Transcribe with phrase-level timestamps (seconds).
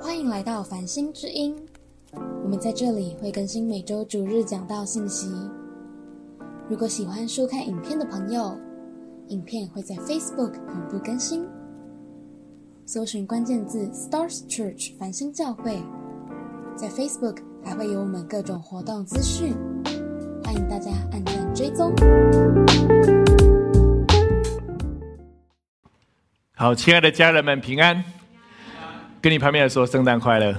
[0.00, 1.56] 欢迎来到繁星之音，
[2.42, 5.28] 我们在这里会更新每周主日讲道信息。
[6.68, 8.58] 如果喜欢收看影片的朋友，
[9.28, 11.46] 影片会在 Facebook 同步更新。
[12.86, 15.82] 搜寻关键字 Stars Church 繁星教会，
[16.76, 19.54] 在 Facebook 还会有我们各种活动资讯，
[20.44, 21.94] 欢迎大家按赞追踪。
[26.54, 28.04] 好，亲爱的家人们，平安！
[29.24, 30.54] 跟你旁边的说，圣诞快乐！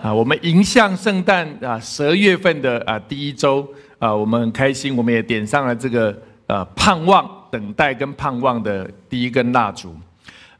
[0.00, 6.16] 啊，我们迎向圣诞啊，十二月份的啊第一周啊，我们很开心，我们也点上了这个
[6.46, 9.92] 呃盼望、等待跟盼望的第一根蜡烛。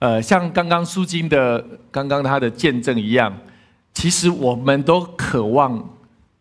[0.00, 3.32] 呃，像刚刚苏金的刚刚他的见证一样，
[3.94, 5.88] 其实我们都渴望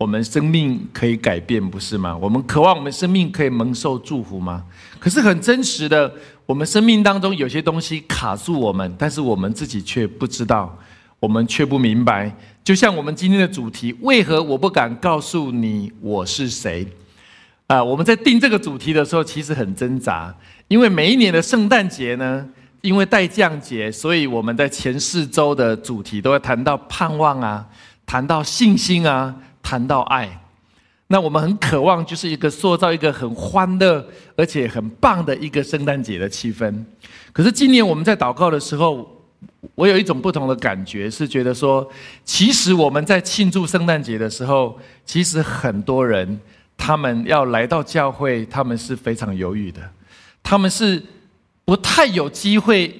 [0.01, 2.17] 我们生命可以改变，不是吗？
[2.17, 4.63] 我们渴望我们生命可以蒙受祝福吗？
[4.99, 6.11] 可是很真实的，
[6.47, 10.75] 我们生命当中有些东西卡住我们，但是我们自己却不知道，
[11.19, 12.35] 我们却不明白。
[12.63, 16.87] 就像我们今天的主题，为何我不敢告诉你我是谁？
[17.67, 20.35] 啊，我们在定这个主题的时候，其实很挣扎，
[20.67, 22.43] 因为每一年的圣诞节呢。
[22.81, 27.63] 因为待降节，所以我们在前四周的主题都会谈到盼望啊，
[28.07, 29.31] 谈到信心啊，
[29.71, 30.29] 谈到爱。
[31.07, 34.05] 那我们很渴望，就是一个塑造一个很欢乐
[34.35, 36.83] 而且很棒的一个圣诞节的气氛。
[37.31, 39.09] 可是今年我们在祷告的时候，
[39.75, 41.89] 我有一种不同的感觉，是觉得说，
[42.25, 46.37] 其实我们在庆祝圣诞节的时候，其实很多人
[46.75, 49.79] 他们要来到教会，他们是非常犹豫的，
[50.43, 51.01] 他们是。
[51.63, 52.93] 不太有机会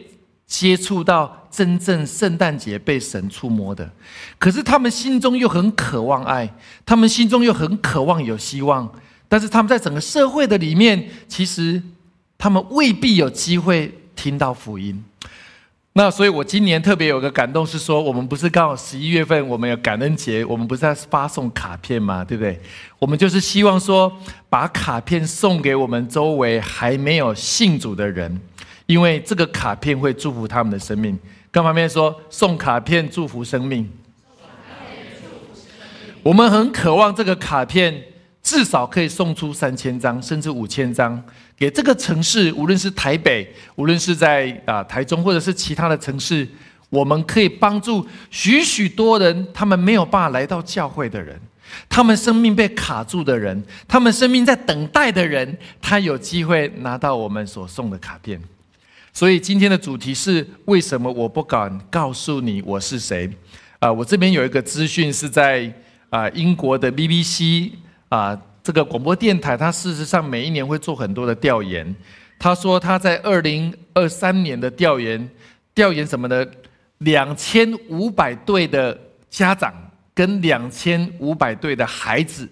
[0.52, 3.90] 接触到真正圣诞节被神触摸的，
[4.38, 6.54] 可是他们心中又很渴望爱，
[6.86, 8.92] 他们心中又很渴望有希望，
[9.30, 11.82] 但是他们在整个社会的里面，其实
[12.38, 15.02] 他们未必有机会听到福音。
[15.94, 22.26] 那所以，我今年特别有个感动是说，我们不是刚好十一月份我们有感恩节，我们不是在发送卡片吗？
[22.26, 22.60] 对不对？
[23.00, 24.12] 我们就是希望说，
[24.50, 28.38] 把卡片送给我们周围还没有信主的人。
[28.92, 31.18] 因为这个卡片会祝福他们的生命，
[31.50, 33.90] 跟旁边说送卡片祝福生命。
[36.22, 38.04] 我们很渴望这个卡片
[38.44, 41.24] 至少可以送出三千张，甚至五千张，
[41.56, 46.46] 给这个城市，无论是台北，无论是在啊台中，或者是其他的城市，
[46.90, 51.40] 我们可以帮助许许多人，他们没有办法来到教会的人，
[51.88, 58.38] 他们生命被卡住的人，他们生命在等待的人，他有机会拿到我们所送的卡片。
[59.14, 63.30] 所以今天的主题是为什么我不敢告诉你我是谁？
[63.80, 65.72] 啊，我这边有一个资讯是在
[66.10, 67.72] 啊英国的 BBC
[68.10, 71.94] 啊这个广播电台，它事实上每一年会做很多的调研。
[72.40, 75.30] 他说他在二零二三年的调研，
[75.76, 76.46] 调研什么呢？
[77.00, 78.98] 两千五百对的
[79.30, 79.74] 家长
[80.14, 82.48] 跟两千五百对的孩子，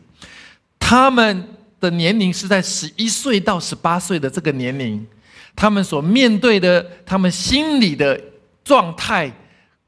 [0.77, 1.47] 他们
[1.79, 5.07] 的年龄是在十一岁到十八岁的这个年龄。
[5.59, 8.17] 他们所面对的，他们心理的
[8.63, 9.29] 状态，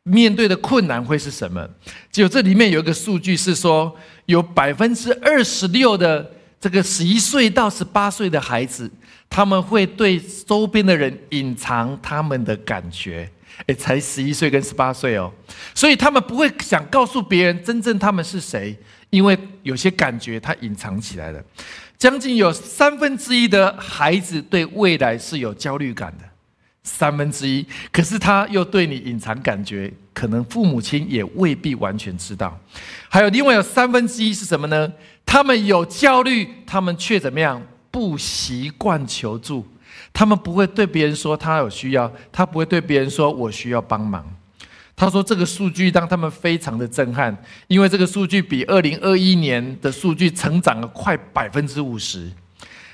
[0.03, 1.65] 面对的困难会是什么？
[2.11, 3.95] 就这里面有一个数据是说，
[4.25, 8.91] 有百分之二十六的这个十一岁到十八岁的孩子，
[9.29, 13.31] 他们会对周边的人隐藏他们的感觉。
[13.67, 15.31] 诶，才十一岁跟十八岁哦，
[15.73, 18.77] 所以他们不会想告诉别人真正他们是谁，
[19.11, 21.39] 因为有些感觉他隐藏起来了。
[21.99, 26.23] 将近有三分之一的孩子对未来是有焦虑感的，
[26.81, 27.63] 三分之一。
[27.91, 32.59] 可是他又对你隐藏感觉，可能父母亲也未必完全知道。
[33.07, 34.91] 还有另外有三分之一是什么呢？
[35.23, 37.61] 他们有焦虑，他们却怎么样？
[37.91, 39.67] 不习惯求助，
[40.13, 44.25] 他们不会对别人说他有需要，他不会对别人说我需要帮忙。
[45.01, 47.35] 他说：“这个数据让他们非常的震撼，
[47.67, 52.31] 因为这个数据比二零二一年的数据成长了快百分之五十。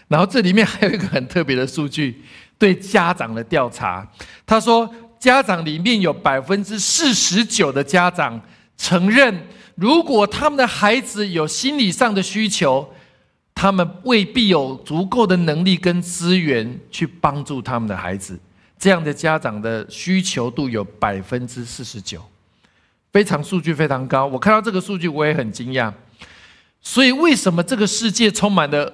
[0.07, 2.23] 然后这里面还有一个很特别的数据，
[2.57, 4.09] 对家长的调查。
[4.45, 4.89] 他说，
[5.19, 8.39] 家长里面有百分之四十九的家长
[8.77, 9.45] 承认，
[9.75, 12.89] 如果他们的孩子有心理上的需求，
[13.53, 18.39] 他们未必有足够的能力跟资源去帮助他们的孩子。”
[18.77, 22.21] 这样的家长的需求度有百分之四十九，
[23.11, 24.25] 非常数据非常高。
[24.25, 25.91] 我看到这个数据，我也很惊讶。
[26.81, 28.93] 所以，为什么这个世界充满了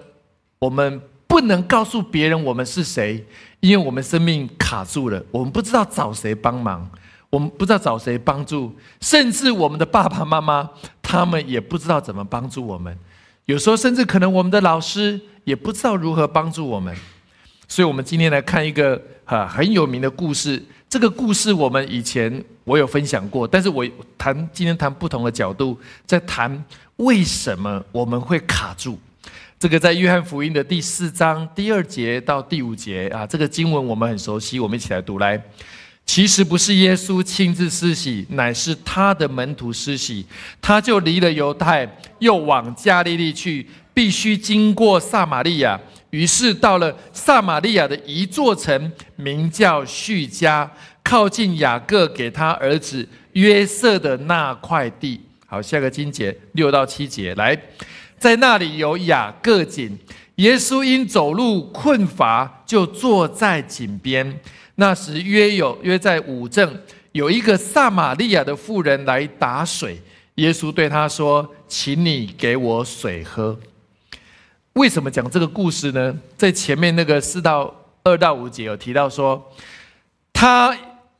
[0.59, 3.24] 我们不能告诉别人我们是谁？
[3.59, 6.89] 因为我们生命卡住了，我们不知道找谁帮忙，
[7.29, 10.69] 我们不知道找谁帮助，甚至我们的爸爸妈妈
[11.01, 12.97] 他们也不知道怎么帮助我们。
[13.45, 16.95] 有时候，甚至可能我们的老师也不知道如何帮助我们。
[17.73, 20.63] 所以，我们今天来看一个哈很有名的故事。
[20.87, 22.31] 这个故事我们以前
[22.65, 23.83] 我有分享过，但是我
[24.15, 25.75] 谈今天谈不同的角度，
[26.05, 26.63] 在谈
[26.97, 28.99] 为什么我们会卡住。
[29.57, 35.43] 这个在约翰福音的第四章第二节到第五节啊，这个经文我们很熟悉，我们一起来读来。
[36.05, 40.23] 其实不是耶稣亲自施洗，乃是他的门徒施洗。
[40.61, 43.65] 他就离了犹太，又往加利利去，
[43.95, 45.81] 必须经过撒玛利亚。
[46.13, 50.71] 于是到了撒玛利亚的一座城，名叫叙加，
[51.04, 55.19] 靠近雅各给他儿子约瑟的那块地。
[55.48, 57.60] 好，下个经节六到七节来，
[58.19, 59.98] 在那里有雅各井。
[60.36, 64.39] 耶稣因走路困乏，就坐在井边。
[64.75, 66.80] 那时约有约在五正，
[67.13, 70.00] 有一个撒玛利亚的妇人来打水。
[70.36, 73.57] 耶稣对他说：“请你给我水喝。”
[74.73, 76.15] 为什么讲这个故事呢？
[76.35, 77.73] 在前面那个四到
[78.03, 79.41] 二到五节有提到说，
[80.33, 80.75] 他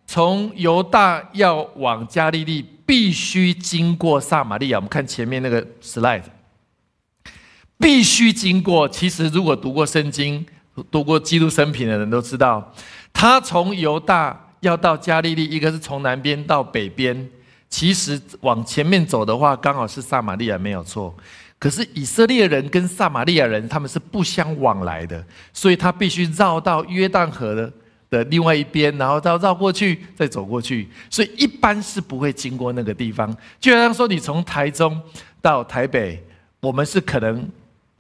[0.08, 4.80] 从犹大要往加利利，必须经过撒玛利亚。
[4.80, 6.24] 我们看前面那个 slide，
[7.78, 8.90] 必须经过。
[8.90, 10.44] 其实如果读过圣经、
[10.90, 12.74] 读过基督生平的人都知道，
[13.14, 17.30] 他从犹大要到加利利，一个是从南边到北边，
[17.70, 21.16] 其实往前面走的话，刚好是撒玛利亚，没有错。
[21.64, 27.72] 可是以色列人跟撒玛利亚人他们是不相往来的，所以他必须绕到约旦河的
[28.10, 30.90] 的另外一边，然后再绕过去，再走过去。
[31.10, 33.34] 所以一般是不会经过那个地方。
[33.62, 35.02] 就好像说，你从台中
[35.42, 36.22] 到台北，
[36.60, 37.48] 我们是可能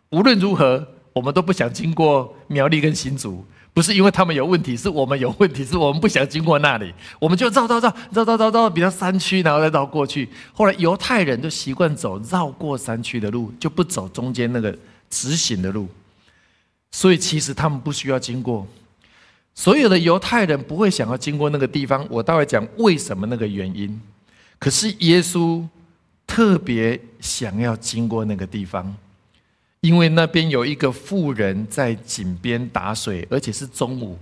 [0.09, 3.45] 无论如何，我们都不想经过苗栗跟新竹。
[3.73, 10.29] 不是因为他们有问题，是我们有问题，是我们不想经过那里，我们就绕绕绕绕绕绕绕比较山区，然后再绕过去。
[10.53, 14.77] 后来犹太人都习惯走绕过山区的路，就不走中间那个
[15.09, 15.87] 直行的路。
[16.91, 18.67] 所以其实他们不需要经过，
[19.55, 22.05] 所有的犹太人不会想要经过那个地方。
[22.11, 23.99] 我待会讲为什么那个原因。
[24.59, 25.67] 可是耶稣
[26.27, 28.95] 特别想要经过那个地方。
[29.83, 34.17] 因为那边有一个妇人在井边打水，而且是中午。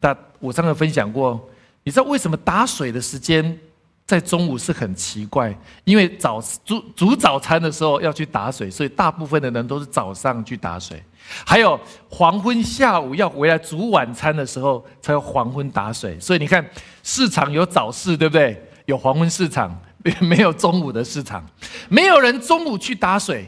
[0.00, 1.38] 那我上次分享过，
[1.84, 3.58] 你知道为什么打水的时间
[4.06, 5.54] 在中午是很奇怪？
[5.84, 11.02] 因为早煮煮早餐的时候要去打水，所以大部分的人都是早上去打水。
[11.44, 11.78] 还有
[12.08, 16.18] 黄昏下午要回来煮晚餐的时候，才有黄昏打水。
[16.18, 16.66] 所以你看，
[17.02, 18.58] 市场有早市，对不对？
[18.86, 19.78] 有黄昏市场，
[20.22, 21.44] 没有中午的市场，
[21.90, 23.46] 没有人中午去打水。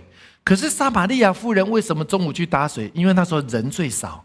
[0.49, 2.91] 可是撒玛利亚夫人为什么中午去打水？
[2.95, 4.25] 因为那时候人最少，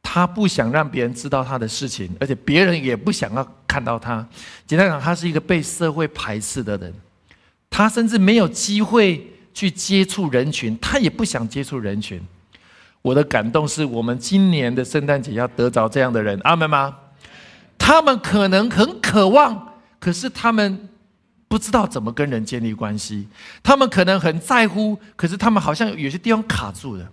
[0.00, 4.24] 她不想让别人知道她的事情，而且别人也不想要看到她。
[4.64, 6.94] 简单讲，她是一个被社会排斥的人，
[7.68, 12.22] 她甚至没有机会去接触人群，她也不想接触人群。
[13.02, 16.96] 我的感动是我们今年的圣诞节要得着这样的人，阿门吗？
[17.76, 20.88] 他们可能很渴望，可是他们。
[21.50, 23.26] 不知道怎么跟人建立关系，
[23.60, 27.10] 他们可能很在乎，可是他们好像有些地方卡住了。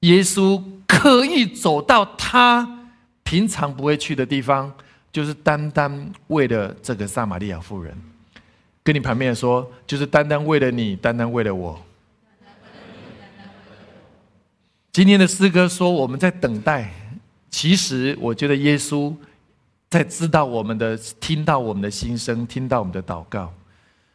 [0.00, 2.90] 耶稣刻意走到他
[3.22, 4.74] 平常不会去的地方，
[5.12, 7.96] 就是单单为了这个撒玛利亚妇人。
[8.82, 11.80] 跟你旁边说，就是单单为了你，单单为了我。
[14.90, 16.92] 今天的诗歌说我们在等待，
[17.48, 19.14] 其实我觉得耶稣。
[19.90, 23.52] 在知道我们的，听到我们的心声，听到我们的祷告，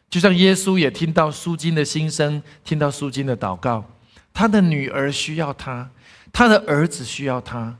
[0.08, 3.84] 就像耶稣也听到苏金的心声，听到苏金的祷告。
[4.32, 5.90] 他的女儿需要他，
[6.32, 7.76] 他的儿子需要他。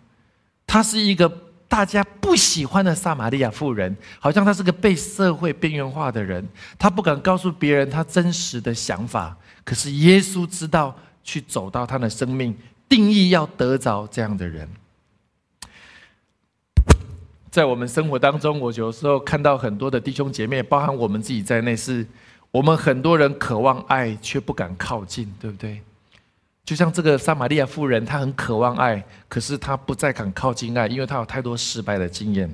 [0.66, 1.28] 他是一个
[1.68, 6.44] 大家不喜欢的撒玛利亚妇人，好像他是个被社会边缘化的人，
[6.78, 9.36] 他不敢告诉别人他真实的想法。
[9.64, 12.56] 可是耶稣知道，去走到他的生命
[12.88, 14.68] 定义，要得着这样的人。
[17.54, 22.04] 在我们生活当中，我有时候看到很多的弟兄姐妹，包含我们自己在内，是
[22.50, 25.80] 我们很多人渴望爱却不敢靠近，对不对？
[26.64, 32.52] 就像这个撒玛利亚妇人，她很渴望爱，可是她不再敢靠近爱，因为她有太多失败的经验。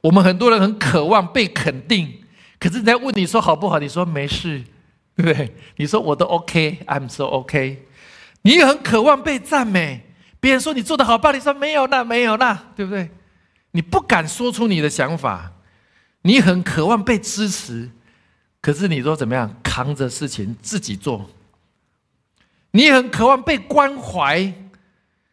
[0.00, 2.12] 我们很多人很渴望被肯定，
[2.58, 4.64] 可是人家问你说好不好，你说没事，
[5.14, 5.54] 对不对？
[5.76, 7.84] 你说我都 OK，I'm so OK。
[8.42, 10.00] 你也很渴望被赞美，
[10.40, 13.08] 别人说你做的好棒，你说没有那没有那，对不对？
[13.72, 15.52] 你不敢说出你的想法，
[16.22, 17.90] 你很渴望被支持，
[18.60, 21.30] 可是你说怎么样扛着事情自己做？
[22.72, 24.52] 你很渴望被关怀，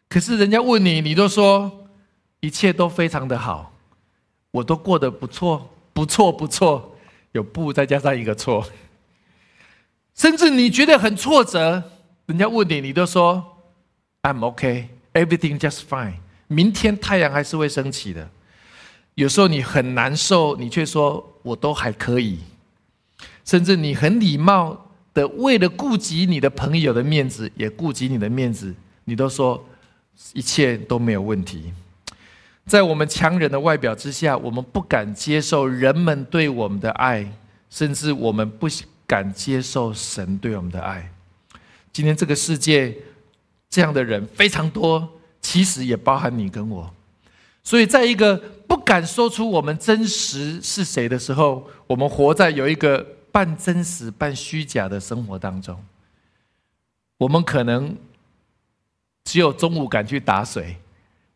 [0.08, 1.88] 可是人家问你，你都说
[2.40, 3.72] 一切都非常的好，
[4.50, 6.96] 我都过得不错，不错，不错，
[7.32, 8.66] 有不再加上一个错，
[10.14, 11.82] 甚至你觉得很挫折，
[12.26, 13.58] 人家问你，你都说
[14.22, 16.25] I'm OK everything just fine。
[16.48, 18.28] 明天太阳还是会升起的。
[19.14, 22.38] 有时候你很难受，你却说我都还可以。
[23.44, 28.74] 甚至你很礼貌的，为了顾及你的朋友的面子，也顾及你的面子，
[29.04, 29.64] 你都说
[30.32, 31.72] 一切都没有问题。
[32.66, 37.30] 在我们强忍的外表之下，我们不敢接受人们对我们的爱，
[37.70, 38.68] 甚至我们不
[39.06, 41.10] 敢接受神对我们的爱。
[41.92, 42.94] 今天这个世界
[43.70, 45.08] 这样的人非常多，
[45.46, 46.92] 其实也包含你跟我。
[47.62, 48.36] 所以，在一个
[48.66, 55.80] 不敢说出我们真实是谁的时候，我们活在有一个半真实半虚假的生活当中。
[57.16, 57.96] 我们可能
[59.22, 60.76] 只有中午敢去打水。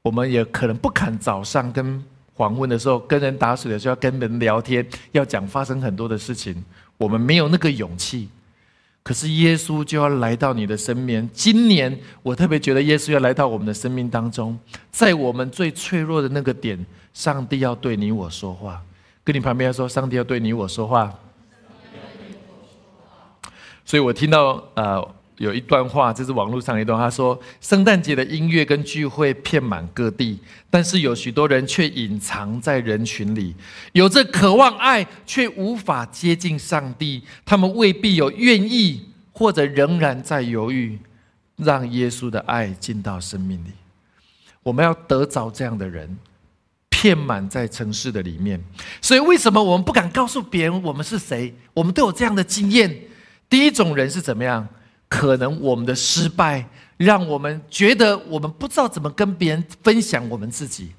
[0.02, 6.64] 我们也可能不敢早上跟黄昏的时候跟人打水的时候要跟人聊天，要讲发生很多的事情，
[6.98, 8.28] 我们没有那个勇气。
[9.02, 11.28] 可是耶稣就要来到你的身边。
[11.32, 14.58] 今年我特别觉得耶稣要来到我们的生命当中，
[14.90, 18.82] 在我们最脆弱的那个点，上帝要对你我说话。
[19.24, 21.12] 跟你旁边说，上帝要对你我说话。
[23.84, 25.19] 所以我听到呃。
[25.40, 33.54] 有一段话，这是网络上一段，他说：“圣诞节的音乐跟聚会遍满各地，但是有许多人却隐藏在人群里，
[33.92, 37.22] 有着渴望爱，却无法接近上帝。
[37.46, 40.98] 他们未必有愿意，或者仍然在犹豫，
[41.56, 43.70] 让耶稣的爱进到生命里。
[44.62, 46.18] 我们要得着这样的人，
[46.90, 48.62] 遍满在城市的里面。
[49.00, 51.54] 所以，为什么我们不敢告诉别人我们是谁？
[51.72, 52.94] 我们都有这样的经验。
[53.48, 54.68] 第一种人是怎么样？”
[55.10, 56.64] 可能我们的失败，
[56.96, 60.92] 让我们觉得我们不知道怎么跟别人分享我们自己。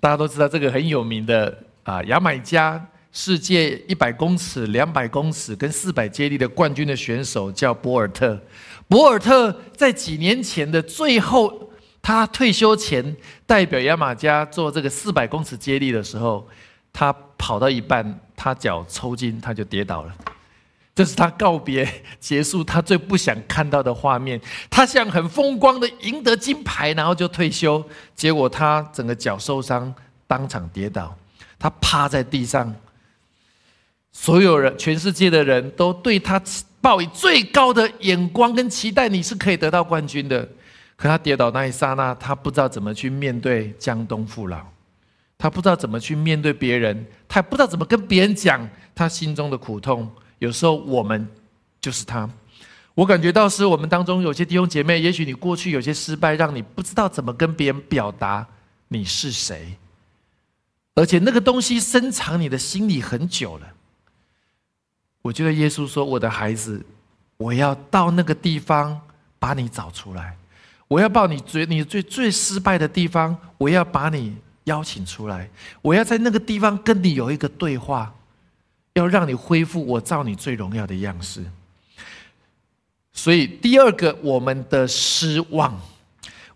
[0.00, 8.40] 大家都知道这个很有名的啊，牙买加世界一百公尺、两百公尺跟四百接力的冠军的选手叫博尔特。
[8.88, 13.14] 博尔特在几年前的最后，他退休前
[13.46, 16.48] 代表牙买加做这个四百公尺接力的时候，
[16.92, 20.14] 他跑到一半，他脚抽筋，他就跌倒了。
[21.00, 24.38] 这是他告别结束，他最不想看到的画面。
[24.68, 27.82] 他想很风光的赢得金牌，然后就退休。
[28.14, 29.94] 结果他整个脚受伤，
[30.26, 31.16] 当场跌倒，
[31.58, 32.74] 他趴在地上。
[34.12, 36.38] 所有人，全世界的人都对他
[36.82, 40.46] 抱以最高的眼光跟期待，你是可以得到冠军的。
[40.96, 44.60] 可他跌倒那一刹那，他不知道怎么去面对江东父老，
[45.38, 50.06] 他不知道怎么去面对别人，他也不知道怎么跟别人讲他心中的苦痛。
[50.40, 51.28] 有时候我们
[51.80, 52.28] 就是他，
[52.94, 58.46] 我感觉到是我们当中有些弟兄姐妹，也许你过去有些失败，让你不知道怎么跟别人表达
[58.88, 59.76] 你是谁，
[60.94, 63.66] 而且那个东西深藏你的心里很久了。
[65.22, 66.82] 我觉得耶稣说：“我的孩子，
[67.36, 68.98] 我要到那个地方
[69.38, 70.36] 把你找出来，
[70.88, 75.50] 我要把你最你最最失败的地方，我要把你邀请出来，
[75.82, 78.14] 我要在那个地方跟你有一个对话。”
[78.94, 81.44] 要让你恢复我造你最荣耀的样式，
[83.12, 85.80] 所以第二个，我们的失望，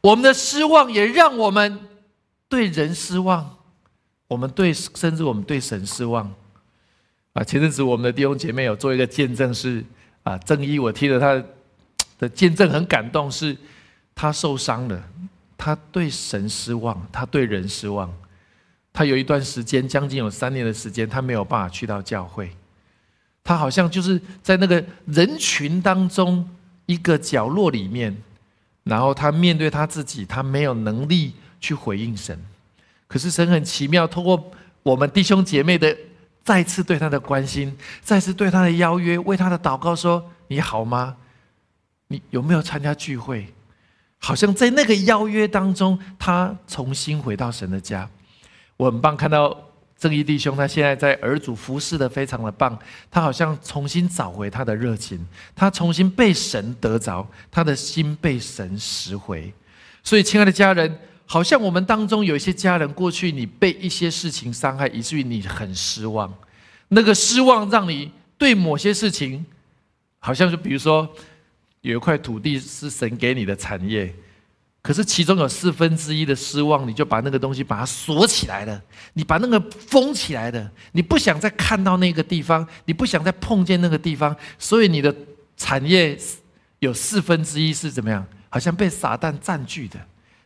[0.01, 1.79] 我们的失望也让我们
[2.49, 3.59] 对人失望，
[4.27, 6.35] 我们对甚至我们对神失望。
[7.35, 9.85] 啊，前阵子我们的弟兄姐妹有做一个见证，是
[10.23, 11.45] 啊，正一我听了他
[12.19, 13.57] 的见证很感动，是
[14.15, 15.03] 他受伤了，
[15.57, 18.13] 他对神失望，他对人失望。
[18.95, 22.51] 他有一段时间，将近有三年的时间，他没有办法去到教会。
[23.43, 26.49] 他好像就是在那个人群当中
[26.87, 28.17] 一个角落里面，
[28.85, 32.41] 然后他面对他自己，他没有能力去回应神。
[33.09, 34.53] 可是神很奇妙，通过
[34.85, 35.95] 我们弟兄姐妹的
[36.45, 41.17] 再次对他的关心，再次对他的邀约，为他的祷告说：“你好吗？
[42.07, 43.53] 你有没有参加聚会？”
[44.19, 48.09] 好像在那个邀约当中，他重新回到神的家。
[48.77, 49.57] 我很棒，看到
[49.97, 52.77] 正义弟兄，他现在在儿主服侍的非常的棒，
[53.11, 59.53] 他好像重新找回他的热情，他重新被神得着，他的心被神拾回。
[60.03, 66.33] 所以，亲爱的家人，好像我们当中有一些家人，过去你被一些事情伤害，以至于你很失望，
[66.89, 69.47] 那个失望让你对某些事情，
[70.19, 71.09] 好像就比如说
[71.83, 74.13] 有一块土地是神给你的产业。
[74.85, 78.83] 可是其中有四分之一的失望，你就把那个东西把它锁起来了，
[79.15, 85.15] 你把那个封起来的，你不想再看到那个地方，你不想再碰见那个地方，所以你的
[85.57, 86.19] 产业
[86.81, 88.27] 有四分之一是怎么样？
[88.51, 89.99] 好像被撒旦占据的，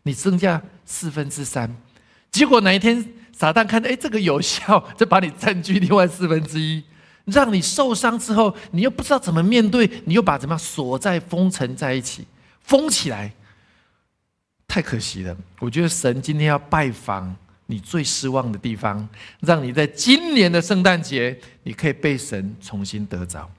[0.04, 1.68] 你剩下四分之三，
[2.30, 3.04] 结果哪一天
[3.36, 6.80] 撒旦看到哎这个有效，就把你占据另外四分之一，
[7.24, 12.24] 让你受伤之后，你又不知道怎么面对，你又把怎么样锁在封尘在一起，
[12.62, 13.32] 封起来。
[14.68, 15.36] 太可惜了。
[15.58, 17.34] 我觉得神今天要拜访
[17.66, 19.08] 你最失望的地方，
[19.40, 23.50] 让你在今年的圣诞节，你可以被神重新得着。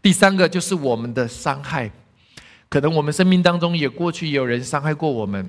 [0.00, 1.90] 第三个就是我们的伤害，
[2.68, 5.48] 可能我们生命当中也过去有人伤害过我们，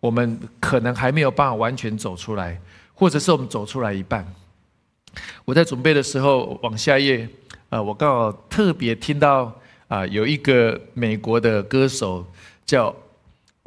[0.00, 2.60] 我们可能还没有办法完全走出来，
[2.94, 4.26] 或者是我们走出来一半。
[5.44, 7.28] 我在准备的时候往下页，
[7.70, 9.52] 呃，我刚好特别听到
[9.86, 12.26] 啊，有一个美国的歌手
[12.66, 12.94] 叫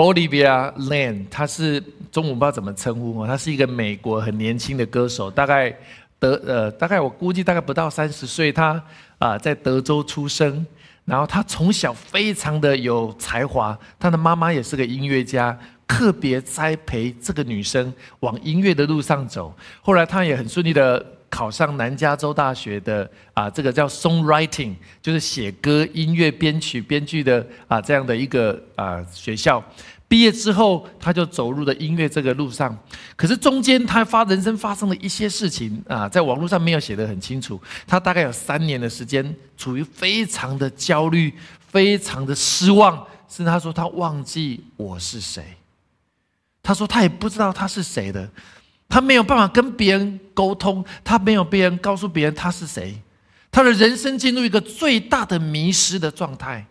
[0.01, 5.71] Olivia Lane，他是中文不知道怎么称呼哦，他是一个美国很年轻的歌手，大概
[6.17, 8.81] 德呃，大概我估计大概不到三十岁，他
[9.19, 10.65] 啊在德州出生，
[11.05, 15.57] 然后他从小非常的有才华，他的妈妈也是个音乐家。
[15.87, 29.63] 特别栽培这个女生往音乐的路上走，后来她也很顺利的考上南加州大学的啊，这个叫 songwriting，就是写歌、音乐编曲、编剧的啊这样的一个啊学校。
[30.09, 32.77] 毕业之后，他就走入了音乐这个路上。
[33.15, 37.57] 可是中间他发人生发生了一些事情啊，在网络上没有写得很清楚。
[37.87, 41.33] 他大概有三年的时间处于非常的焦虑、
[41.69, 42.93] 非常的失望，
[43.29, 45.45] 甚至他说他忘记我是谁。
[46.63, 48.29] 他说：“他也不知道他是谁的，
[48.91, 53.01] 他没有办法跟别人沟通，他没有别人告诉别人他是谁，
[53.49, 56.67] 他的人生进入一个最大的迷失的状态。”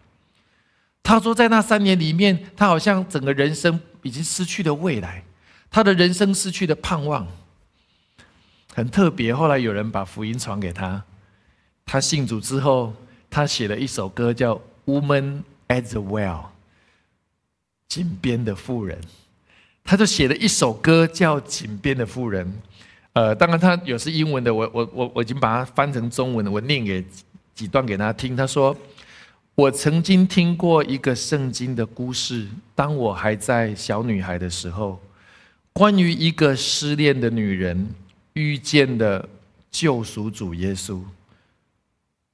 [1.03, 5.25] 他说：“在那三年里面，他好像整个人生已经失去了未来，
[5.71, 7.27] 他的人生失去了盼望。
[8.75, 9.35] 很特别。
[9.35, 11.03] 后来有人把福音传给他，
[11.87, 12.95] 他信主之后，
[13.31, 16.43] 他写了一首歌叫《Woman at the Well》，
[17.89, 19.01] 井边的妇人。”
[19.85, 22.47] 他就写了一首歌，叫《井边的妇人》。
[23.13, 27.05] 呃，当然他有是英文的，我我我我已经把它翻成中文了，我念给
[27.55, 28.37] 几段给他听。
[28.37, 28.77] 他说
[29.57, 35.01] ：“我曾经听过一个圣经的故事，当我还在小女孩的时候，
[35.73, 37.89] 关于一个失恋的女人
[38.35, 39.29] 遇见的
[39.73, 41.01] 救赎主耶稣。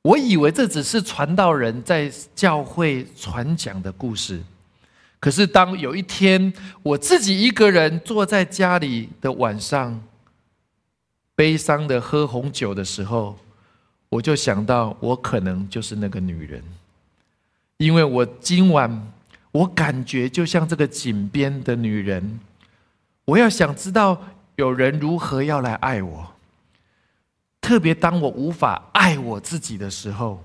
[0.03, 4.42] 我以为这只是传道人在教会传讲的故事。”
[5.18, 6.52] 可是，当有一天
[6.83, 10.00] 我自己一个人坐在家里的晚上，
[11.35, 13.37] 悲伤的喝红酒的时候，
[14.11, 16.62] 我就想到，我可能就是那个女人，
[17.79, 19.12] 因为我今晚
[19.50, 22.38] 我感觉就像这个井边的女人，
[23.24, 24.22] 我要想知道
[24.57, 26.35] 有人如何要来爱我，
[27.61, 30.44] 特别当我无法爱我自己的时候。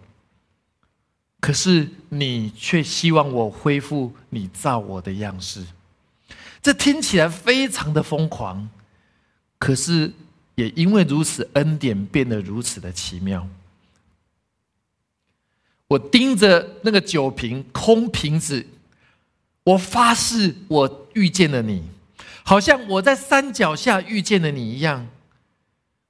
[1.41, 5.65] 可是你却希望我恢复你造我的样式，
[6.61, 8.69] 这听起来非常的疯狂。
[9.57, 10.13] 可是
[10.55, 13.47] 也因为如此，恩典变得如此的奇妙。
[15.87, 18.65] 我盯着那个酒瓶空瓶子，
[19.63, 21.83] 我发誓我遇见了你，
[22.43, 25.07] 好像我在山脚下遇见了你一样。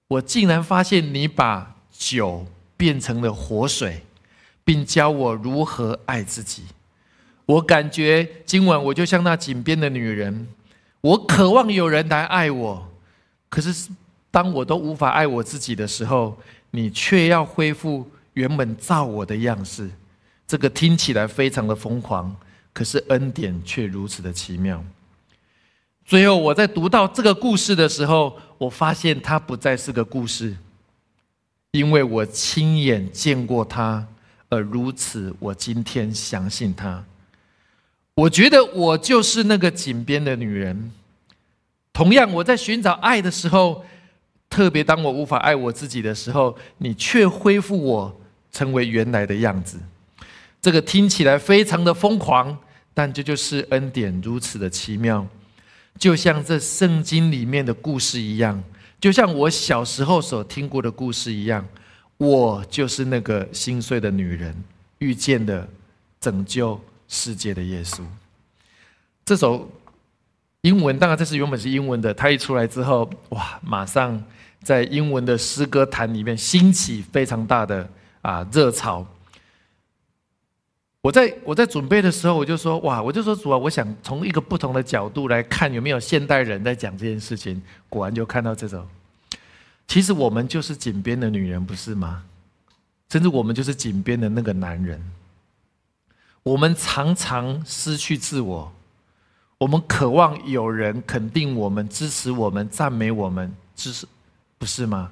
[0.10, 4.04] 我竟然发现你把酒变成了活水。
[4.64, 6.64] 并教我如何爱自己。
[7.46, 10.48] 我感觉今晚我就像那井边的女人，
[11.02, 12.88] 我渴望有人来爱我。
[13.50, 13.90] 可是
[14.30, 16.38] 当我都无法爱我自己的时候，
[16.70, 19.90] 你却要恢复原本造我的样式。
[20.48, 22.34] 这个听起来非常的疯狂，
[22.72, 24.84] 可是恩典却如此的奇妙。
[26.06, 30.56] 最后我在读到这个故事的时候，我发现它不再是个故事，
[31.72, 34.08] 因为我亲眼见过它。
[34.52, 37.04] 而如此，我今天相信他。
[38.14, 40.92] 我觉得我就是那个井边的女人。
[41.94, 43.86] 同样，我在寻找爱的时候，
[44.50, 49.80] 特别当我无法爱我自己的时候，你却恢复我成为原来的样子。
[50.62, 52.58] 这个听起来非常的疯狂，
[52.94, 55.26] 但这就是恩典如此的奇妙。
[55.98, 58.62] 就像这圣经里面的故事一样，
[59.00, 61.66] 就像我小时候所听过的故事一样。
[62.22, 64.56] 我就是那个心碎的女人，
[65.00, 65.68] 遇见的
[66.20, 68.04] 拯救世界的耶稣。
[69.26, 69.68] 这首
[70.62, 74.24] 英文，当然这是原本是英文的，它一出来之后，哇，马上
[74.62, 77.90] 在英文的诗歌坛里面兴起非常大的
[78.22, 79.04] 啊热潮。
[81.02, 87.60] 我在我在准备的时候，我就说，哇，我就说主啊，我想从一个不同的角度来看，有没有现代人在讲这件事情。
[87.90, 88.88] 果然就看到这首。
[89.92, 92.24] 其实我们就是井边的女人，不是吗？
[93.10, 95.04] 甚至我们就是井边的那个男人。
[96.44, 98.72] 我们常常失去自我，
[99.58, 104.08] 我们渴望有人肯定我们、支持我们、赞美我们，支持，
[104.58, 105.12] 不是吗？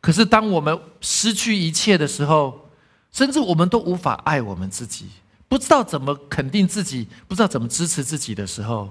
[0.00, 2.70] 可是当我们失去一切的时候，
[3.12, 5.08] 甚至我们都无法爱我们自己，
[5.48, 8.90] 不知道怎么肯定自己，不知道怎么支持自己的时候，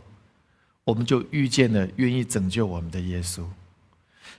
[0.83, 3.43] 我们就遇见了愿意拯救我们的耶稣。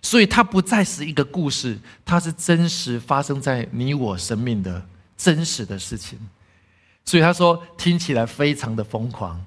[0.03, 6.19] 所以，它不再是一个故事，它是真实发生在你我生命的真实的事情。
[7.05, 9.45] 所以他说，听起来非常的疯狂，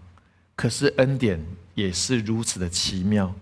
[0.56, 3.34] 可是恩典也是如此的奇妙。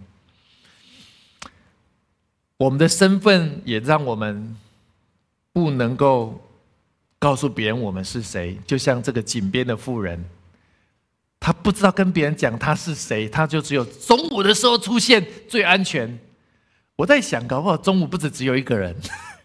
[2.57, 4.55] 我们的身份也让我们
[5.51, 6.41] 不能够
[7.19, 10.23] 告诉别人我们是谁，就像这个井边的妇人，
[11.39, 16.17] 他不知道跟别人讲他是谁，他就只有中午的时候出现最安全。
[16.95, 18.95] 我在想，搞不好中午不止只有一个人，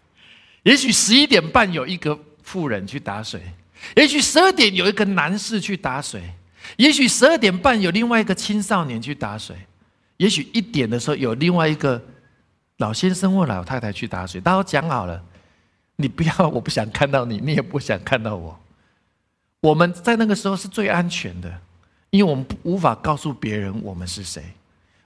[0.63, 3.41] 也许十一点半有一个妇人去打水，
[3.95, 6.21] 也许十二点有一个男士去打水，
[6.77, 9.55] 也许十二点半有另外一个青少年去打水，
[10.17, 12.01] 也许一点的时候有另外一个。
[12.77, 15.23] 老先生或老太太去打水，大家讲好了，
[15.97, 18.59] 你不要， 我不想看到你，你也不想看到我。
[19.59, 21.61] 我们在那个时候是最安全的，
[22.09, 24.43] 因为我们无法告诉别人我们是谁，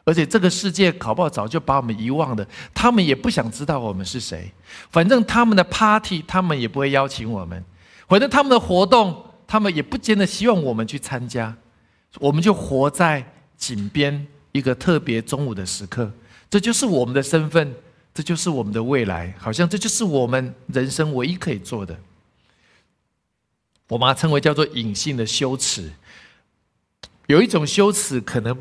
[0.05, 4.51] 而且这个世界搞不好早就把我们遗忘了，他们也不想知道我们是谁。
[4.91, 7.59] 反正他们的 party，他们也不会邀请我们；
[8.07, 11.55] 反正他们的活动，他们也不见得希望我们去参加。
[12.19, 16.11] 我们就活在井边一个特别中午的时刻。
[16.49, 17.73] 这就是我们的身份，
[18.13, 21.97] 这就是我们的未来，好像这就是我们人生唯一可以做的。
[23.87, 25.91] 我把它称为叫做隐性的羞耻。
[27.27, 28.55] 有一种羞耻可能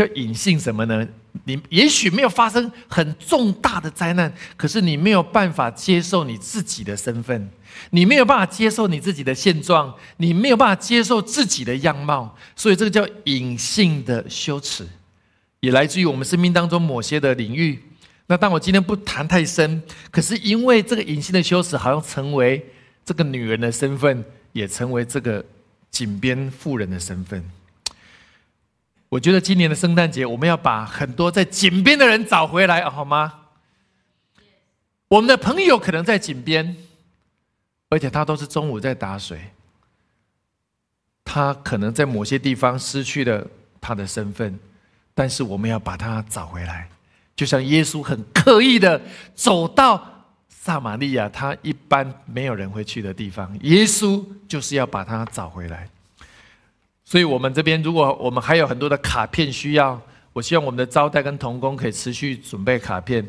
[0.00, 1.06] 叫隐性什么呢？
[1.44, 7.50] 你也许没有发生很重大的灾难，可是你没有办法接受你自己的身份，
[7.90, 14.88] 你没有办法接受你自己的现状，你没有办法接受自己的样貌，所以这个叫隐性的羞耻。
[15.60, 17.78] 也来自于我们生命当中某些的领域。
[18.26, 22.64] 那当我今天不谈太深，可是因为这个隐性的羞耻，好像成为
[23.04, 25.44] 这个女人的身份，也成为这个
[25.90, 27.44] 井边妇人的身份。
[29.10, 33.34] 我觉得今年的圣诞节，我们要把很多在井边的人找回来，好吗？
[35.08, 36.76] 我们的朋友可能在井边，
[37.88, 39.50] 而且他都是中午在打水，
[41.24, 43.44] 他可能在某些地方失去了
[43.80, 44.58] 他的身份。
[45.12, 46.88] 但是我们要把他找回来，
[47.34, 49.02] 就像耶稣很刻意的
[49.34, 55.88] 走到撒玛利亚，他一般没有人会去的地方，耶稣就是要把他找回来。
[57.10, 60.00] 所以，我们这边如果我们还有很多的卡片需要，
[60.32, 63.28] 我希望我们的招待跟童工可以持续准备卡片，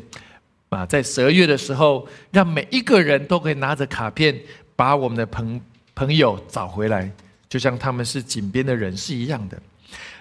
[0.68, 4.38] 啊，在十二月的时候，让每一个人都可以拿着卡片，
[4.76, 5.60] 把我们的朋
[5.96, 7.10] 朋友找回来，
[7.48, 9.60] 就像他们是井边的人是一样的。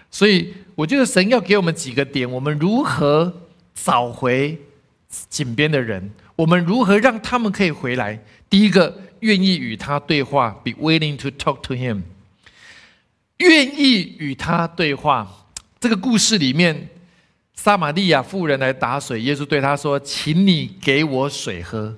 [0.10, 3.32] 所以，我觉得神要给我们几个点：我们如何
[3.76, 4.58] 找回
[5.30, 6.10] 井边的人？
[6.36, 8.19] 我们如何让他们可以回来？
[8.50, 12.02] 第一个，愿意与他对话，be willing to talk to him。
[13.41, 15.27] 愿意与他对话。
[15.80, 16.89] 这个故事里面，
[17.56, 21.95] 撒玛利亚妇人来打水，耶稣对他说：“请你给我水喝。”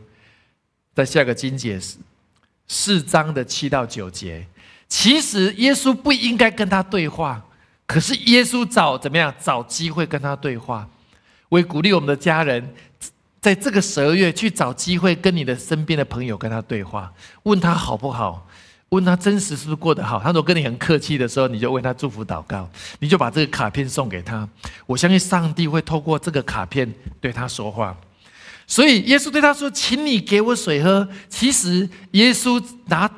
[0.96, 1.98] 在下个经节是
[2.68, 4.48] 四章的七到九节。
[4.88, 7.44] 其实耶稣不应该跟他对话。
[7.86, 10.88] 可是耶稣找怎么样找机会跟他对话？
[11.50, 12.74] 我也鼓励我们的家人，
[13.42, 17.12] 在这个十二月去找机会跟你的身边的朋友跟他对话，
[17.44, 18.48] 问他好不好？
[18.94, 20.20] 问他真实是不是过得好？
[20.20, 24.48] 他说跟你很客气的时候，你就为他祝福祷告，你就把这个卡片送给他。
[24.86, 27.98] 我相信上帝会透过这个卡片对他说话。
[28.68, 33.10] 所以耶稣对他说：“请你给我水喝。”其实耶稣拿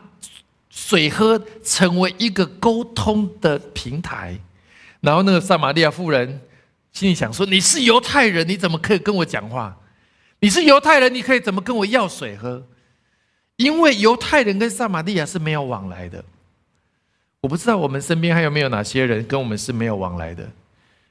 [0.69, 4.39] 水喝成为一个沟通的平台。
[5.01, 6.41] 然后那个撒玛利亚妇人
[6.93, 9.75] 心里想说：“你是犹太人，你怎么可以跟我讲话？
[10.39, 12.65] 你是犹太人，你可以怎么跟我要水喝？
[13.57, 16.23] 因为犹太人跟撒玛利亚是没有往来的。
[17.41, 20.49] 我不知道我们身边还有没有哪些人跟我们是没有往来的。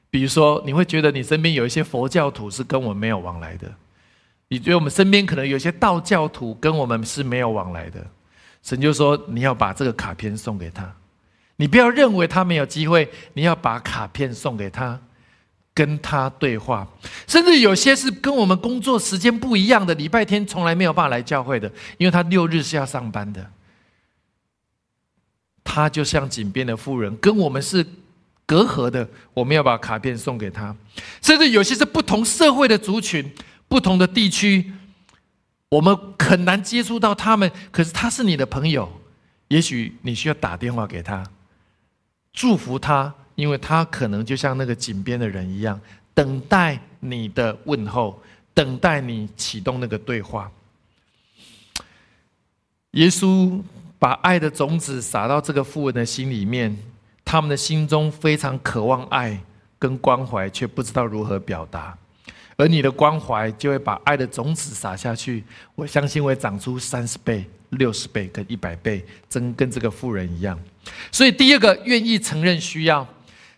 [0.09, 3.73] 比如说，你会觉得你身边有一些佛教徒是跟我们没有往来的。
[4.47, 8.05] 你觉得我们身边可能有些道教徒跟我们是没有往来的。
[8.61, 10.93] 神就说：你要把这个卡片送给他。”
[11.57, 14.99] 你不要认为他没有机会，你要把卡片送给他，
[15.75, 16.87] 跟他对话。
[17.27, 23.51] 甚至有些是跟我们工作时间不一样的，礼拜天从来没有办法来教会的，因为他六日是要上班的。
[25.63, 27.85] 他就像井边的妇人，跟我们是
[28.45, 29.07] 隔阂的。
[29.33, 30.73] 我们要把卡片送给他。
[31.21, 33.33] 甚至有些是不同社会的族群、
[33.67, 34.71] 不同的地区，
[35.69, 39.01] 我们很难接触到他们，可是他是你的朋友，
[39.49, 41.25] 也许你需要打电话给他。
[42.31, 45.79] 祝福他，因为他可能就像那个井边的人一样，
[46.13, 48.21] 等待你的问候，
[48.53, 50.49] 等待你启动那个对话。
[52.91, 53.61] 耶稣
[53.99, 56.77] 把爱的种子撒到这个富人的心里面，
[57.25, 59.37] 他们的心中非常渴望爱，
[59.77, 61.97] 跟关怀，却不知道如何表达。
[62.55, 65.43] 而你的关怀就会把爱的种子撒下去，
[65.75, 70.57] 我相信会长出三十倍、六十倍跟一百倍，真跟这个富人一样。
[71.11, 73.05] 所以第二个，愿意承认需要。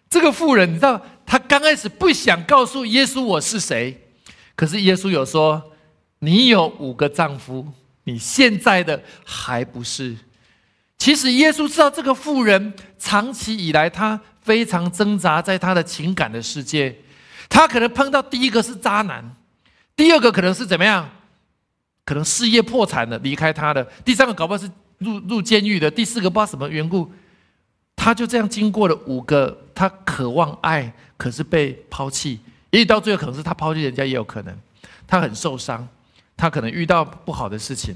[0.10, 4.10] 这个妇人，你知道，她刚开始不想告诉耶稣我是谁，
[4.56, 5.72] 可是耶稣有说
[6.20, 7.68] ：“你有五个丈夫，
[8.06, 10.16] 你现在的还不是。”
[10.98, 16.96] 其实耶稣知道这个妇人长期以来，她非常挣扎在她的情感的世界。
[17.50, 19.36] 她可能碰到第一个是渣男，
[19.96, 21.10] 第二个可能是怎么样？
[22.06, 27.12] 可能事业破产了，离开他的；第三个搞不好是入入监狱的；第四个不知道什么缘故。
[28.08, 32.40] 他就这样经过了五个，他渴望爱，可是被抛弃，
[32.70, 34.60] 也许到最后可能是他抛弃人家也有可能。
[35.06, 35.86] 他很受伤，
[36.38, 37.94] 他可能遇到不好的事情，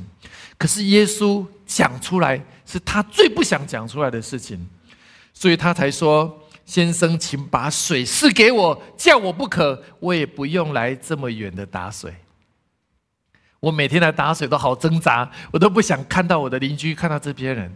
[0.57, 4.67] 可是耶稣讲出来是他最不想讲出来的事情，
[5.33, 12.13] 所以他才说：“先生，请把水赐给我，叫我不渴，我也不用来这么远的打水。
[13.61, 17.73] 我每天来打水都好挣扎，我都不想看到我的邻居，看到这边人。”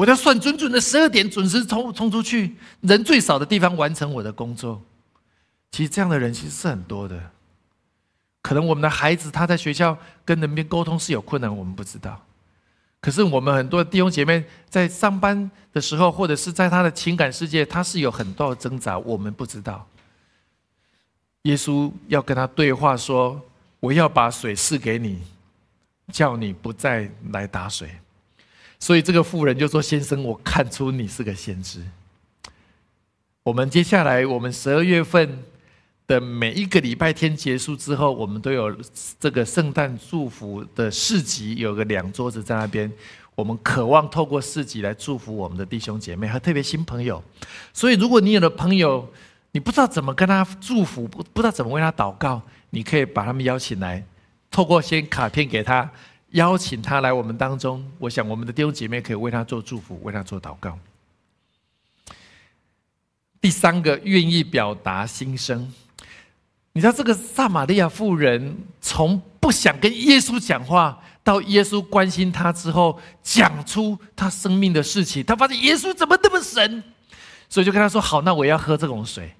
[0.00, 4.80] 我要算准准的十二点准时冲冲出去，人最少的地方完成我的工作。
[5.70, 7.20] 其实这样的人其实是很多的。
[8.40, 12.18] 可能我们的孩子他在学校跟人边沟通是有困难，我们不知道。
[12.98, 19.86] 可是我们很多弟兄姐妹在上班的时候，或者是在他的情感世界，他是有很多的挣扎，我们不知道。
[21.42, 23.38] 耶稣要跟他对话说
[23.80, 25.20] ：“我要把水赐给你，
[26.10, 27.90] 叫你不再来打水。”
[28.80, 31.82] 所以这个妇人就说：“先生，我看出你是个先知。
[33.42, 35.38] 我们接下来，我们十二月份
[36.06, 38.74] 的每一个礼拜天结束之后，我们都有
[39.20, 42.90] 这个圣诞祝福的市集，有个两桌子在那边。
[43.34, 47.22] 我们渴望透过市集来祝福我们的弟兄姐妹和特别新朋友。
[47.74, 49.06] 所以，如果你有的朋友，
[49.52, 52.40] 你不知道怎么跟他祝福，不不知道怎么为他祷告，
[52.70, 54.02] 你可以把他们邀请来，
[54.50, 55.90] 透过先卡片给他。”
[56.30, 60.78] 邀请他来我们当中，我想我们的弟兄姐妹可以为他做祝福，为他做祷告。
[63.40, 65.72] 第三个，愿意表达心声。
[66.72, 75.24] 你知道这个撒玛利亚妇人，从不想跟耶稣讲话，到耶稣关心他之后，讲出他生命的事情。
[75.24, 76.84] 他发现耶稣怎么那么神，
[77.48, 79.34] 所以就跟他说：“好，那我要喝这种水。”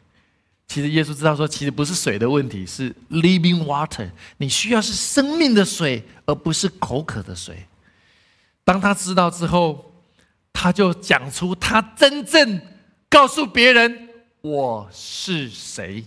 [0.70, 4.08] 其实耶稣知道说，其实不是水的问题，是 living water。
[4.36, 7.66] 你需要是生命的水，而不是口渴的水。
[8.62, 9.92] 当他知道之后，
[10.52, 12.62] 他就讲出他真正
[13.08, 14.10] 告诉别人
[14.42, 16.04] 我是谁。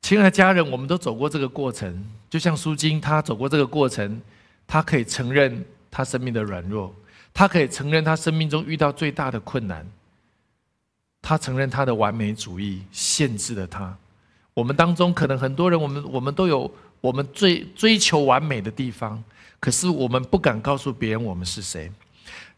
[0.00, 4.22] 亲爱的家人，我们都走过这个过程，就像苏金，他走过这个过程，
[4.68, 6.94] 他可以承认他生命的软弱，
[7.34, 9.84] 他可以承认他生命中遇到最大的困难。
[11.22, 13.96] 他承认他的完美主义限制了他。
[14.52, 19.22] 我们当中可能很多人，我们我们都有我们最追求完美的地方，
[19.58, 21.90] 可是我们不敢告诉别人我们是谁。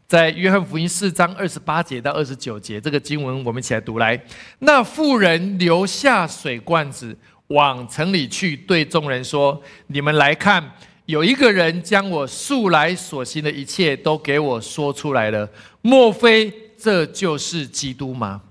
[0.07, 4.19] 在约翰福音四章二十八节到二十九节，这个经文我们一起来读来。
[4.59, 10.73] 那妇人留下水罐子，往城里去，对众人说：“你们来看，
[11.05, 15.49] 有一个人将我素来所行的一切都给我说出来了。
[15.81, 18.41] 莫非这就是基督吗？”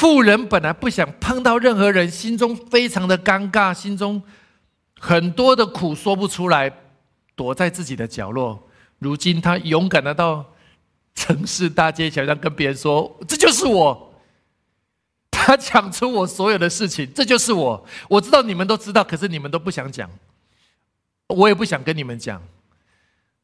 [0.00, 4.22] 富人本来不想碰到任何人，心中非常的尴尬，心中
[4.98, 6.72] 很多的苦说不出来，
[7.36, 8.66] 躲在自己的角落。
[8.98, 10.42] 如今他勇敢的到
[11.14, 14.14] 城市大街小巷跟别人说：“这就是我。”
[15.30, 17.86] 他讲出我所有的事情，这就是我。
[18.08, 20.08] 我知道你们都知道，可是你们都不想讲，
[21.26, 22.42] 我也不想跟你们讲。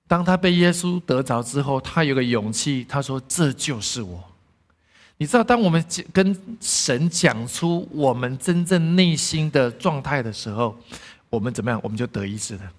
[0.08, 4.24] 当他被耶稣得着之后，他有个勇气，他说：“这就是我。”
[5.18, 10.76] 你知道，当我们跟神讲出我们真正内心的状态的时候，
[11.30, 11.80] 我们怎么样？
[11.82, 12.72] 我们就得医治了。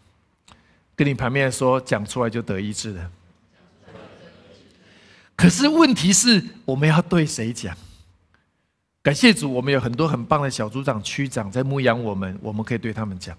[0.96, 3.12] 跟你旁边说，讲出来就得医治了。
[5.36, 7.76] 可是问题是，我们要对谁讲？
[9.02, 13.36] 感谢主，我们有很多很棒的小组长、区长在牧养我们，我们可以对他们讲。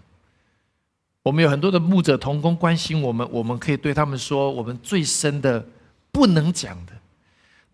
[1.23, 5.65] 我们有很多的牧者同工关心我们，我们可以对他们说我们最深的
[6.11, 6.93] 不能讲的。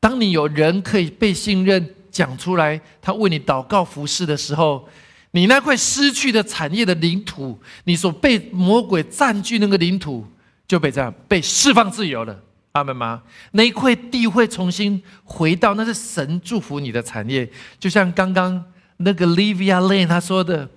[0.04, 4.86] 当你有人可以被信任讲出来，他为你祷告服侍的时候，
[5.30, 10.22] 你那块失去的产业的领土，你所被魔鬼占据那个领土，
[10.68, 12.38] 就被这样被释放自由了。
[12.72, 13.22] 阿门吗？
[13.52, 17.50] 那一块地会重新回到，那是神祝福你的产业。
[17.80, 18.62] 就像刚刚
[18.98, 20.68] 那个 Livia Lane 他说的，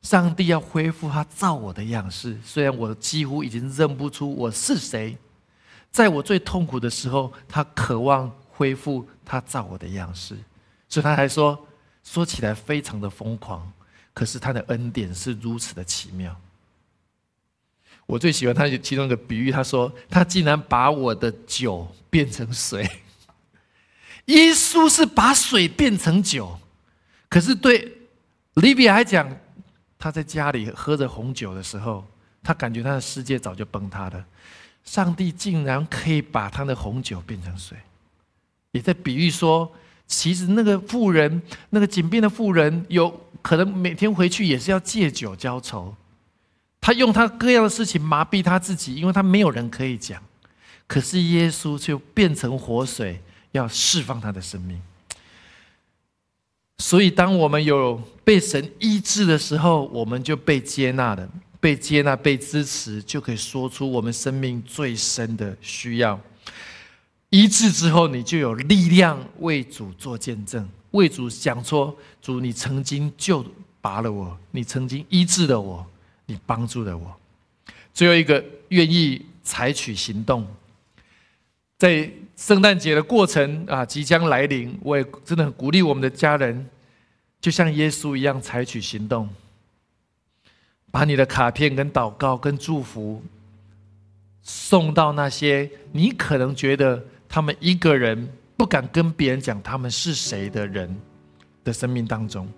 [0.00, 5.14] 上帝要恢复他造我的样式，虽然我几乎已经认不出我是谁，
[5.90, 8.32] 在我最痛苦的时候，他渴望。
[8.56, 10.36] 恢复他造我的样式。
[10.88, 11.66] 所以他还说，
[12.02, 13.70] 说起来非常的疯狂，
[14.14, 16.34] 可是他的恩典是如此的奇妙。
[18.06, 22.88] 我最喜欢他其中一个比喻，他说他竟然把我的酒变成水。
[24.26, 26.58] 耶稣是把水变成酒，
[27.28, 27.96] 可是对
[28.54, 29.28] 利比亚来讲，
[29.98, 32.06] 他在家里喝着红酒的时候，
[32.42, 34.24] 他感觉他的世界早就崩塌了。
[34.84, 37.76] 上帝竟然可以把他的红酒变成水，
[38.72, 39.72] 也在比喻说，
[40.06, 45.94] 其实那个富人，那个井边的富人，有可能每天回去也是要借酒浇愁。
[46.80, 50.22] 他用他各样的事情麻痹他自己，因为他没有人可以讲。
[50.86, 53.20] 可是耶稣就变成活水，
[53.52, 54.80] 要释放他的生命。
[56.78, 61.28] 所以，当我们有被神医治的时候，我们就被接纳了。
[61.58, 66.20] 被接纳、被支持，就可以说出我们生命最深的需要。
[67.36, 73.44] 医治之后，你就有力量为主做见证，为主讲说：“主，你曾经救
[73.82, 75.86] 拔了我，你曾经医治了我。”
[76.28, 77.14] 你帮助了我。
[77.94, 80.44] 最后一个愿意采取行动，
[81.78, 86.68] 在圣诞节的过程啊即将来临，我也真的很鼓励我们的家人，
[87.40, 89.28] 就像耶稣一样采取行动，
[90.90, 93.22] 把你的卡片、跟祷告、跟祝福
[94.42, 100.94] 送到那些你可能觉得他们一个人不敢跟别人讲他们是谁的人
[101.64, 102.48] 的生命当中。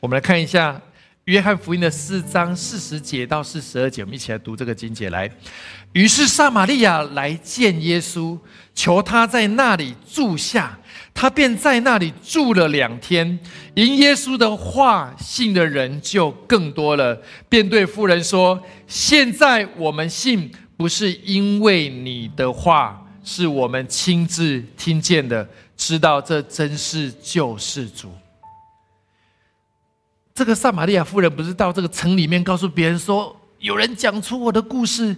[0.00, 0.80] 我们来看一下。
[1.24, 5.10] 约翰福音的四章四十节到四十二节，我们一起来读这个经节。
[5.10, 5.30] 来，
[5.92, 8.38] 于是撒玛利亚来见耶稣，
[8.74, 10.78] 求他在那里住下，
[11.12, 13.38] 他便在那里住了两天。
[13.74, 28.10] 因耶稣的话，信的人就更多了，便对妇人说：“现在我们信，不是因为你的话，是我们亲自听见的，知道这真是救世主。”
[30.32, 35.14] 这个撒玛利亚夫人不是到这个城里面告诉别人说，有人讲出我的故事，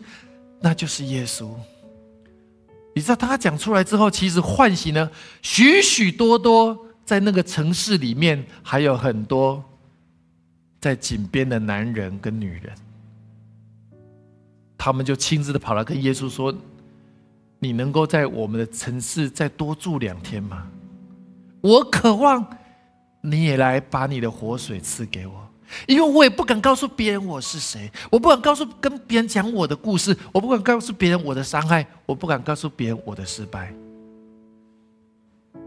[0.60, 1.48] 那就是耶稣。
[2.96, 5.08] 你知道他讲出来之后，其实唤醒了
[5.40, 9.62] 许许多多在那个城市里面还有很多
[10.80, 12.72] 在井边的男人跟女人，
[14.76, 16.52] 他们就亲自的跑来跟耶稣说
[17.60, 20.66] ：“你能够在我们的城市再多住两天吗？
[21.60, 22.44] 我渴望。”
[23.22, 25.46] 你也来把你的活水赐给我，
[25.86, 33.74] 因为我也不敢告诉别人我是谁，我不敢告诉跟别人讲我的故事，我不敢告诉别人我的伤害，我不敢告诉别人我的失败。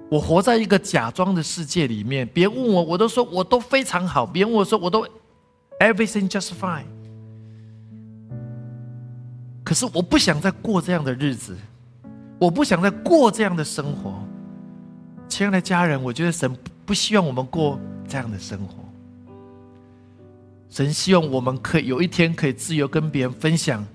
[0.09, 5.07] 我活在一个假装的世界里面，别人问我，我都说我都非常好，别人问我说我都
[5.79, 6.85] everything just fine。
[9.63, 11.55] 可是我不想再过这样的日子，
[12.43, 14.21] 我不想再过这样的生活。
[15.29, 16.53] 亲爱的家人，我觉得神。
[16.85, 17.79] 不希望我们过
[18.09, 18.83] 这样的生活。
[20.69, 23.85] 神希望我们可以有一天可以自由跟别人分享，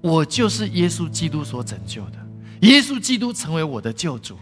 [0.00, 2.18] 我就是耶稣基督所拯救的，
[2.62, 4.36] 耶稣基督成为我的救主，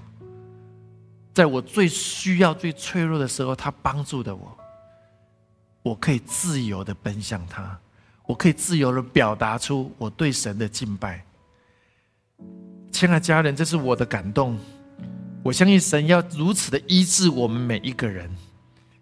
[1.34, 4.56] 在我最需要、最脆弱的时候，他帮助的我，
[5.82, 7.78] 我可以自由的奔向他，
[8.24, 11.22] 我可以自由的表达出我对神的敬拜。
[12.90, 14.59] 亲爱的家人，这是我的感动。
[15.42, 18.31] 我相信神要如此的医治我们每一个人，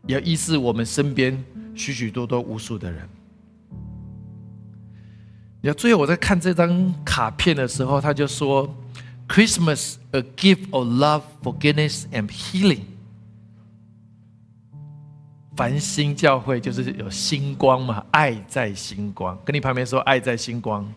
[0.07, 3.09] 也要医治我们身边许许多多无数的人。
[5.61, 8.72] 你要最后我在看这张卡片的时候，他就说
[9.27, 12.83] ：“Christmas, a gift of love, forgiveness and healing。”
[15.57, 19.37] 繁星教会就是有星光嘛，爱在星光。
[19.44, 20.88] 跟你旁边说，爱在星光。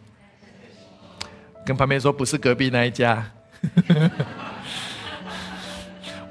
[1.66, 3.32] 跟旁边说，不是隔壁那一家。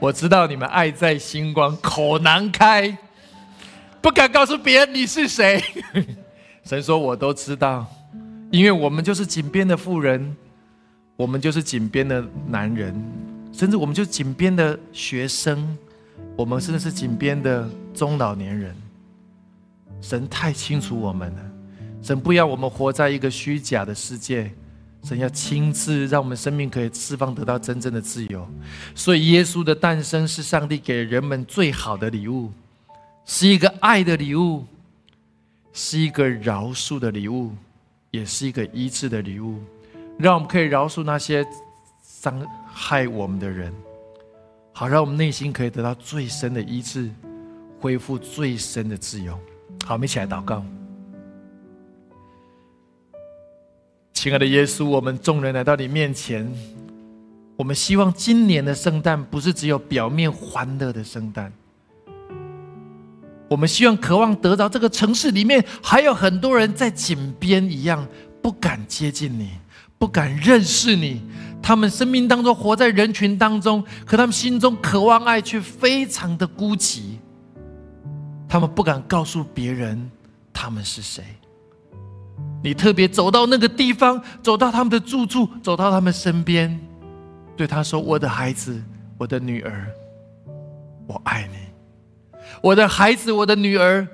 [0.01, 2.97] 我知道你们爱在星光，口难开，
[4.01, 5.63] 不敢告诉别人你是谁。
[6.65, 7.87] 神说：“我都知道，
[8.51, 10.37] 因为我们就是井边的妇人，
[11.17, 12.95] 我们就是井边的男人，
[13.53, 15.77] 甚至我们就是井边的学生，
[16.37, 18.75] 我们甚至是井边的中老年人。
[20.01, 21.43] 神太清楚我们了，
[22.03, 24.51] 神不要我们活在一个虚假的世界。”
[25.03, 28.47] 神要亲自让我们生命可以释放，得到真正的自由。
[28.95, 32.53] 所以，耶稣的诞生是上帝给人们最好的礼物，
[33.25, 34.67] 是一个爱的礼物，
[35.73, 37.53] 是一个饶恕的礼物，
[38.11, 39.59] 也是一个医治的礼物，
[40.19, 41.45] 让我们可以饶恕那些
[42.03, 43.73] 伤害我们的人，
[44.73, 47.11] 好让我们内心可以得到最深的医治，
[47.81, 49.33] 恢复最深的自由。
[49.87, 50.63] 好，我们一起来祷告。
[54.23, 56.47] 亲爱的耶稣，我们众人来到你面前，
[57.57, 61.51] 我们希望今年的圣诞不是只有表面欢乐的圣诞。
[63.49, 68.07] 我们希望、渴望得到这个城市里面还有很多人在井边一样，
[68.43, 69.53] 不敢接近你，
[69.99, 71.23] 不敢认识你。
[71.63, 77.17] 他们生命当中活在人群当中，可他们心中渴望爱，却非常的孤寂。
[78.47, 80.11] 他们不敢告诉别人
[80.53, 81.25] 他们是谁。
[82.63, 86.79] 你特别走到那个地方，走到他们的住处，走到他们身边，
[87.57, 88.83] 对他说：“我的孩子，
[89.17, 89.87] 我的女儿，
[91.07, 91.57] 我爱你。”
[92.63, 94.07] 我的孩子，我的女儿，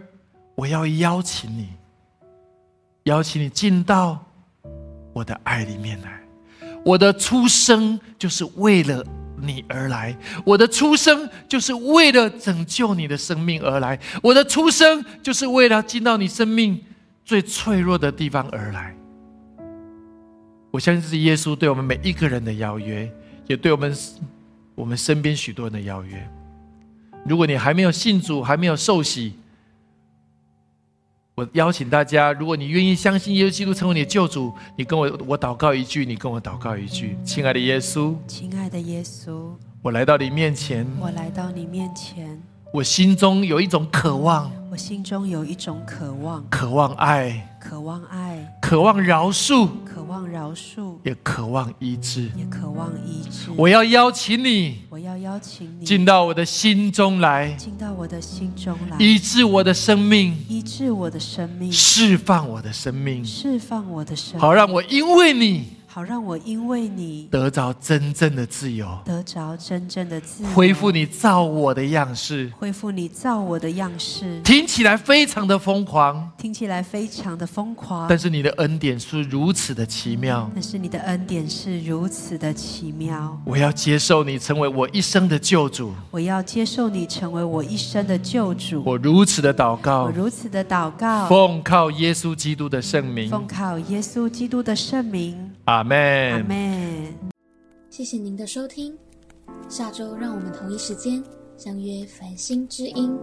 [0.55, 1.69] 我要邀请你，
[3.05, 4.25] 邀请你进到
[5.13, 6.21] 我的爱里面来。
[6.85, 9.05] 我的出生就是为了
[9.41, 16.81] 你而来，我的出生就是为了拯救你的生命而来，我的出生就是为了进到你生命
[17.27, 18.97] 最脆弱的地方而来。
[20.71, 23.13] 我相信这是耶稣对我们每一个人的邀约，
[23.49, 23.95] 也对我们
[24.77, 26.31] 我们身边许多人的邀约。
[27.25, 29.35] 如果你还没有信主，还没有受洗，
[31.35, 39.51] 我邀请大家，如果你愿意相信耶稣基督成为你的救主，你跟我我祷告一句，你跟我祷告一句，亲爱的耶稣，亲爱的耶稣，
[39.83, 42.41] 我来到你面前，我来到你面前，
[42.73, 53.51] 我心中有一种渴望，我心中有一种渴望，渴望爱，渴望爱，渴望饶恕，渴望饶恕，也渴望医治，也渴望医治。
[53.57, 65.76] 我要邀请你，我要邀请你进到我的心中来，进到我的心中来，医治我的生命，医治我的生命，释放我的生命，释放我的生命，好让我因为你。
[65.97, 74.39] 好让我因为你得着真正的自由，得着真正的自由，恢复你造我的样式，恢复你造我的样式。
[74.43, 78.07] 听起来非常的疯狂，听起来非常的疯狂。
[78.11, 83.41] 但是你的恩典是如此的奇妙，但是你的恩典是如此的奇妙。
[83.47, 88.83] 我要接受你成为我一生的救主，我要接受你成为我一生的救主。
[88.85, 95.53] 我如此的祷告，我如此的祷告，奉靠耶稣基督的圣名，奉靠耶稣基督的圣名。
[95.65, 96.33] 阿门。
[96.33, 97.15] 阿门。
[97.89, 98.95] 谢谢您的收听，
[99.69, 101.23] 下周让我们同一时间
[101.57, 103.17] 相约繁星之音。